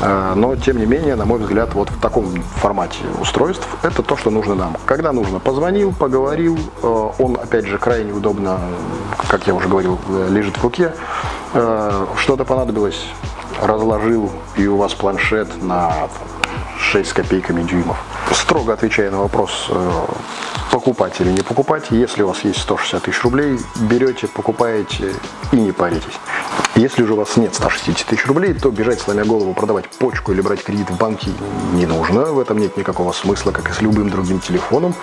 Э, 0.00 0.34
но, 0.34 0.56
тем 0.56 0.78
не 0.78 0.86
менее, 0.86 1.16
на 1.16 1.24
мой 1.24 1.38
взгляд, 1.38 1.74
вот 1.74 1.90
в 1.90 2.00
таком 2.00 2.42
формате 2.56 2.98
устройств 3.20 3.66
это 3.82 4.02
то, 4.02 4.16
что 4.16 4.30
нужно 4.30 4.54
нам. 4.54 4.76
Когда 4.86 5.12
нужно, 5.12 5.38
позвонил, 5.38 5.92
поговорил, 5.92 6.58
э, 6.82 7.08
он, 7.18 7.36
опять 7.36 7.66
же, 7.66 7.78
крайне 7.78 8.12
удобно, 8.12 8.60
как 9.28 9.46
я 9.46 9.54
уже 9.54 9.68
говорил, 9.68 9.98
лежит 10.30 10.56
в 10.56 10.62
руке, 10.62 10.92
э, 11.54 12.06
что-то 12.16 12.44
понадобилось, 12.44 13.06
разложил, 13.60 14.30
и 14.56 14.66
у 14.66 14.76
вас 14.76 14.94
планшет 14.94 15.62
на 15.62 16.08
6 16.78 17.10
с 17.10 17.12
копейками 17.12 17.62
дюймов. 17.62 17.98
Строго 18.32 18.72
отвечая 18.72 19.10
на 19.10 19.18
вопрос, 19.20 19.66
э, 19.68 19.90
покупать 20.70 21.20
или 21.20 21.30
не 21.30 21.42
покупать, 21.42 21.90
если 21.90 22.22
у 22.22 22.28
вас 22.28 22.42
есть 22.44 22.60
160 22.60 23.02
тысяч 23.02 23.22
рублей, 23.22 23.58
берете, 23.76 24.28
покупаете 24.28 25.14
и 25.52 25.56
не 25.56 25.72
паритесь. 25.72 26.18
Если 26.80 27.04
же 27.04 27.12
у 27.12 27.16
вас 27.16 27.36
нет 27.36 27.54
160 27.54 28.06
тысяч 28.06 28.26
рублей, 28.26 28.54
то 28.54 28.70
бежать, 28.70 29.02
сломя 29.02 29.22
голову, 29.26 29.52
продавать 29.52 29.84
почку 29.98 30.32
или 30.32 30.40
брать 30.40 30.64
кредит 30.64 30.88
в 30.88 30.96
банке 30.96 31.28
не 31.74 31.84
нужно. 31.84 32.24
В 32.24 32.38
этом 32.38 32.56
нет 32.56 32.78
никакого 32.78 33.12
смысла, 33.12 33.50
как 33.50 33.68
и 33.68 33.74
с 33.74 33.82
любым 33.82 34.08
другим 34.08 34.40
телефоном. 34.40 34.94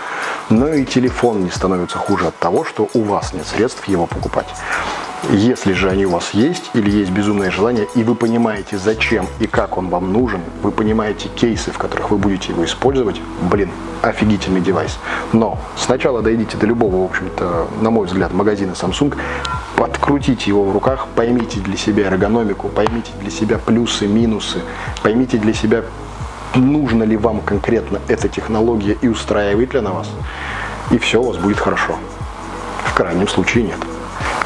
Но 0.49 0.73
и 0.73 0.85
телефон 0.85 1.43
не 1.43 1.51
становится 1.51 1.99
хуже 1.99 2.29
от 2.29 2.37
того, 2.39 2.65
что 2.65 2.89
у 2.95 3.03
вас 3.03 3.31
нет 3.33 3.45
средств 3.45 3.87
его 3.87 4.07
покупать. 4.07 4.47
Если 5.29 5.73
же 5.73 5.89
они 5.89 6.07
у 6.07 6.11
вас 6.11 6.31
есть 6.33 6.71
или 6.73 6.89
есть 6.89 7.11
безумное 7.11 7.51
желание, 7.51 7.87
и 7.93 8.03
вы 8.03 8.15
понимаете, 8.15 8.79
зачем 8.79 9.27
и 9.39 9.45
как 9.45 9.77
он 9.77 9.89
вам 9.89 10.13
нужен, 10.13 10.41
вы 10.63 10.71
понимаете 10.71 11.29
кейсы, 11.29 11.71
в 11.71 11.77
которых 11.77 12.09
вы 12.09 12.17
будете 12.17 12.53
его 12.53 12.65
использовать, 12.65 13.21
блин, 13.51 13.69
офигительный 14.01 14.61
девайс. 14.61 14.97
Но 15.33 15.59
сначала 15.75 16.21
дойдите 16.21 16.57
до 16.57 16.65
любого, 16.65 17.03
в 17.03 17.05
общем-то, 17.05 17.67
на 17.81 17.89
мой 17.91 18.07
взгляд, 18.07 18.33
магазина 18.33 18.71
Samsung, 18.71 19.15
подкрутите 19.77 20.49
его 20.49 20.63
в 20.63 20.73
руках, 20.73 21.07
поймите 21.15 21.59
для 21.59 21.77
себя 21.77 22.07
эргономику, 22.07 22.67
поймите 22.67 23.11
для 23.21 23.29
себя 23.29 23.59
плюсы, 23.59 24.07
минусы, 24.07 24.61
поймите 25.03 25.37
для 25.37 25.53
себя, 25.53 25.83
нужна 26.55 27.05
ли 27.05 27.15
вам 27.15 27.41
конкретно 27.41 28.01
эта 28.07 28.27
технология 28.27 28.97
и 28.99 29.07
устраивает 29.07 29.73
ли 29.73 29.79
она 29.79 29.91
вас, 29.91 30.09
и 30.89 30.97
все 30.97 31.21
у 31.21 31.27
вас 31.27 31.37
будет 31.37 31.59
хорошо. 31.59 31.95
В 32.85 32.93
крайнем 32.95 33.27
случае 33.27 33.65
нет. 33.65 33.96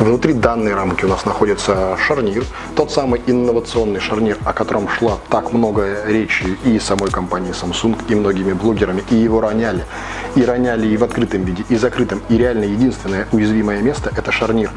Внутри 0.01 0.33
данной 0.33 0.73
рамки 0.73 1.05
у 1.05 1.07
нас 1.07 1.25
находится 1.25 1.95
шарнир, 2.07 2.43
тот 2.75 2.89
самый 2.89 3.21
инновационный 3.27 3.99
шарнир, 3.99 4.35
о 4.45 4.51
котором 4.51 4.89
шла 4.89 5.19
так 5.29 5.53
много 5.53 6.03
речи 6.07 6.57
и 6.63 6.79
самой 6.79 7.11
компании 7.11 7.51
Samsung, 7.51 7.95
и 8.09 8.15
многими 8.15 8.53
блогерами, 8.53 9.03
и 9.11 9.15
его 9.15 9.41
роняли. 9.41 9.85
И 10.33 10.43
роняли 10.43 10.87
и 10.87 10.97
в 10.97 11.03
открытом 11.03 11.43
виде, 11.43 11.63
и 11.69 11.75
закрытом. 11.75 12.19
И 12.29 12.37
реально 12.37 12.63
единственное 12.63 13.27
уязвимое 13.31 13.83
место– 13.83 14.11
это 14.17 14.31
шарнир. 14.31 14.71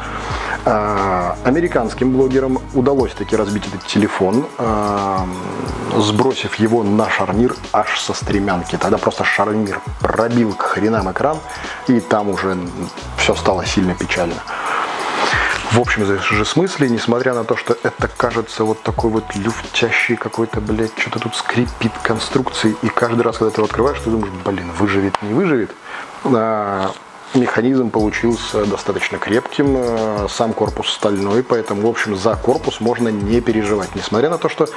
А, 0.67 1.39
американским 1.45 2.13
блогерам 2.13 2.59
удалось 2.75 3.13
таки 3.13 3.35
разбить 3.35 3.67
этот 3.67 3.87
телефон, 3.87 4.45
а, 4.59 5.27
сбросив 5.97 6.57
его 6.57 6.83
на 6.83 7.09
шарнир 7.09 7.55
аж 7.73 7.99
со 7.99 8.13
стремянки. 8.13 8.77
Тогда 8.77 8.99
просто 8.99 9.25
шарнир 9.25 9.81
пробил 10.01 10.53
к 10.53 10.61
хренам 10.61 11.11
экран, 11.11 11.39
и 11.89 12.01
там 12.01 12.29
уже 12.29 12.59
все 13.17 13.35
стало 13.35 13.65
сильно 13.65 13.95
печально 13.95 14.35
в 15.75 15.81
общем 15.81 16.07
же 16.07 16.45
смысле, 16.45 16.89
несмотря 16.89 17.35
на 17.35 17.43
то, 17.43 17.57
что 17.57 17.77
это 17.83 18.09
кажется 18.17 18.63
вот 18.63 18.81
такой 18.83 19.11
вот 19.11 19.25
люфтящий 19.35 20.15
какой-то, 20.15 20.61
блядь, 20.61 20.97
что-то 20.97 21.19
тут 21.19 21.35
скрипит 21.35 21.91
конструкции, 22.05 22.77
и 22.83 22.89
каждый 22.89 23.23
раз, 23.23 23.39
когда 23.39 23.51
ты 23.51 23.61
его 23.61 23.65
открываешь, 23.65 23.99
ты 23.99 24.11
думаешь, 24.11 24.33
блин, 24.45 24.71
выживет, 24.79 25.21
не 25.23 25.35
выживет. 25.35 25.73
А, 26.23 26.93
механизм 27.35 27.91
получился 27.91 28.65
достаточно 28.67 29.19
крепким, 29.19 29.75
а, 29.77 30.27
сам 30.31 30.53
корпус 30.53 30.91
стальной, 30.91 31.43
поэтому, 31.43 31.83
в 31.83 31.91
общем, 31.91 32.17
за 32.17 32.37
корпус 32.37 32.79
можно 32.81 33.09
не 33.09 33.41
переживать. 33.41 33.97
Несмотря 33.97 34.31
на 34.31 34.39
то, 34.39 34.49
что 34.49 34.69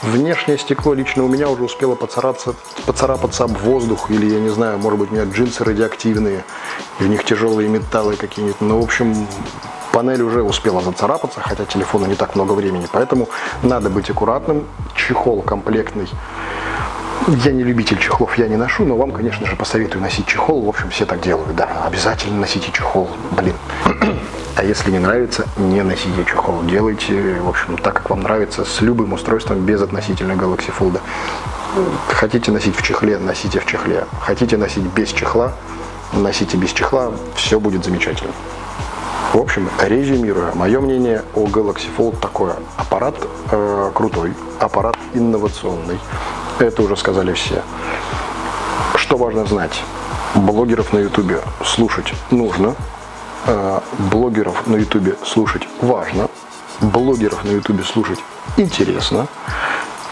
внешнее 0.00 0.56
стекло 0.56 0.94
лично 0.94 1.22
у 1.24 1.28
меня 1.28 1.50
уже 1.50 1.64
успело 1.64 1.96
поцарапаться, 1.96 2.54
поцарапаться 2.86 3.44
об 3.44 3.58
воздух, 3.58 4.10
или, 4.10 4.32
я 4.32 4.40
не 4.40 4.48
знаю, 4.48 4.78
может 4.78 4.98
быть, 5.00 5.10
у 5.10 5.14
меня 5.16 5.24
джинсы 5.24 5.62
радиоактивные, 5.64 6.44
и 6.98 7.02
в 7.02 7.08
них 7.08 7.24
тяжелые 7.24 7.68
металлы 7.68 8.16
какие-нибудь. 8.16 8.62
Но, 8.62 8.68
ну, 8.68 8.80
в 8.80 8.84
общем, 8.84 9.26
Панель 9.96 10.20
уже 10.20 10.42
успела 10.42 10.82
зацарапаться, 10.82 11.40
хотя 11.40 11.64
телефону 11.64 12.04
не 12.04 12.16
так 12.16 12.34
много 12.34 12.52
времени, 12.52 12.86
поэтому 12.92 13.30
надо 13.62 13.88
быть 13.88 14.10
аккуратным. 14.10 14.66
Чехол 14.94 15.40
комплектный. 15.40 16.06
Я 17.28 17.52
не 17.52 17.62
любитель 17.62 17.98
чехлов, 17.98 18.36
я 18.36 18.46
не 18.46 18.56
ношу, 18.56 18.84
но 18.84 18.94
вам, 18.94 19.10
конечно 19.10 19.46
же, 19.46 19.56
посоветую 19.56 20.02
носить 20.02 20.26
чехол. 20.26 20.60
В 20.60 20.68
общем, 20.68 20.90
все 20.90 21.06
так 21.06 21.22
делают, 21.22 21.56
да. 21.56 21.86
Обязательно 21.86 22.38
носите 22.40 22.70
чехол, 22.72 23.08
блин. 23.30 23.54
А 24.56 24.62
если 24.62 24.90
не 24.90 24.98
нравится, 24.98 25.46
не 25.56 25.82
носите 25.82 26.26
чехол. 26.26 26.62
Делайте, 26.64 27.40
в 27.40 27.48
общем, 27.48 27.78
так, 27.78 27.94
как 27.94 28.10
вам 28.10 28.20
нравится, 28.20 28.66
с 28.66 28.82
любым 28.82 29.14
устройством 29.14 29.60
без 29.60 29.80
относительно 29.80 30.32
Galaxy 30.32 30.74
Fold. 30.78 31.00
Хотите 32.08 32.52
носить 32.52 32.76
в 32.76 32.82
чехле, 32.82 33.16
носите 33.16 33.60
в 33.60 33.64
чехле. 33.64 34.04
Хотите 34.20 34.58
носить 34.58 34.84
без 34.84 35.08
чехла, 35.08 35.54
носите 36.12 36.58
без 36.58 36.72
чехла, 36.72 37.12
все 37.34 37.58
будет 37.58 37.82
замечательно. 37.82 38.32
В 39.36 39.38
общем, 39.38 39.68
резюмируя, 39.78 40.54
мое 40.54 40.80
мнение 40.80 41.22
о 41.34 41.44
Galaxy 41.44 41.88
Fold 41.94 42.18
такое. 42.20 42.56
Аппарат 42.78 43.14
э, 43.50 43.90
крутой, 43.92 44.32
аппарат 44.58 44.96
инновационный. 45.12 45.98
Это 46.58 46.82
уже 46.82 46.96
сказали 46.96 47.34
все. 47.34 47.62
Что 48.94 49.18
важно 49.18 49.44
знать? 49.44 49.82
Блогеров 50.36 50.94
на 50.94 51.00
ютубе 51.00 51.42
слушать 51.62 52.14
нужно. 52.30 52.76
Э, 53.44 53.80
блогеров 54.10 54.66
на 54.66 54.76
ютубе 54.76 55.16
слушать 55.22 55.68
важно. 55.82 56.30
Блогеров 56.80 57.44
на 57.44 57.50
ютубе 57.50 57.84
слушать 57.84 58.20
интересно. 58.56 59.26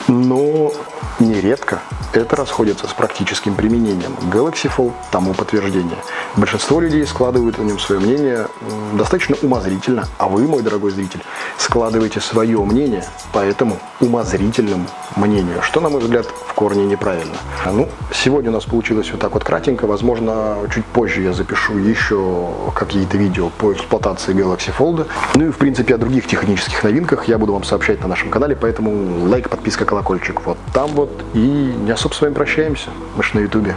Но 0.09 0.73
нередко 1.19 1.81
это 2.12 2.37
расходится 2.37 2.87
с 2.87 2.93
практическим 2.93 3.55
применением. 3.55 4.14
Galaxy 4.31 4.71
Fold 4.75 4.93
тому 5.11 5.35
подтверждение. 5.35 5.97
Большинство 6.37 6.81
людей 6.81 7.05
складывают 7.07 7.59
о 7.59 7.62
нем 7.62 7.79
свое 7.79 8.01
мнение 8.01 8.47
достаточно 8.93 9.37
умозрительно, 9.43 10.05
а 10.19 10.29
вы, 10.29 10.47
мой 10.47 10.62
дорогой 10.62 10.93
зритель, 10.93 11.23
складываете 11.59 12.21
свое 12.21 12.59
мнение 12.64 13.05
по 13.33 13.40
этому 13.40 13.79
умозрительному 14.01 14.87
мнению, 15.17 15.62
что, 15.62 15.81
на 15.81 15.88
мой 15.88 16.01
взгляд, 16.01 16.27
в 16.27 16.55
корне 16.55 16.85
неправильно. 16.85 17.35
Ну, 17.67 17.88
сегодня 18.12 18.51
у 18.51 18.55
нас 18.55 18.64
получилось 18.64 19.11
вот 19.11 19.21
так 19.21 19.33
вот 19.33 19.43
кратенько, 19.43 19.87
возможно, 19.87 20.59
чуть 20.73 20.85
позже 20.85 21.23
я 21.23 21.33
запишу 21.33 21.79
еще 21.79 22.51
какие-то 22.75 23.17
видео 23.17 23.51
по 23.59 23.73
эксплуатации 23.73 24.35
Galaxy 24.35 24.73
Fold. 24.77 25.07
Ну 25.35 25.49
и, 25.49 25.51
в 25.51 25.57
принципе, 25.57 25.95
о 25.95 25.99
других 25.99 26.27
технических 26.27 26.83
новинках 26.85 27.27
я 27.29 27.38
буду 27.38 27.53
вам 27.55 27.64
сообщать 27.64 28.01
на 28.01 28.09
нашем 28.09 28.31
канале, 28.31 28.55
поэтому 28.55 29.29
лайк, 29.29 29.49
подписка, 29.49 29.85
колокольчик 29.85 30.04
вот 30.45 30.59
там 30.73 30.88
вот. 30.90 31.11
И 31.35 31.38
не 31.38 31.90
особо 31.90 32.14
с 32.14 32.21
вами 32.21 32.35
прощаемся. 32.35 32.90
Мы 33.17 33.23
же 33.23 33.31
на 33.35 33.40
ютубе. 33.40 33.75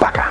Пока. 0.00 0.30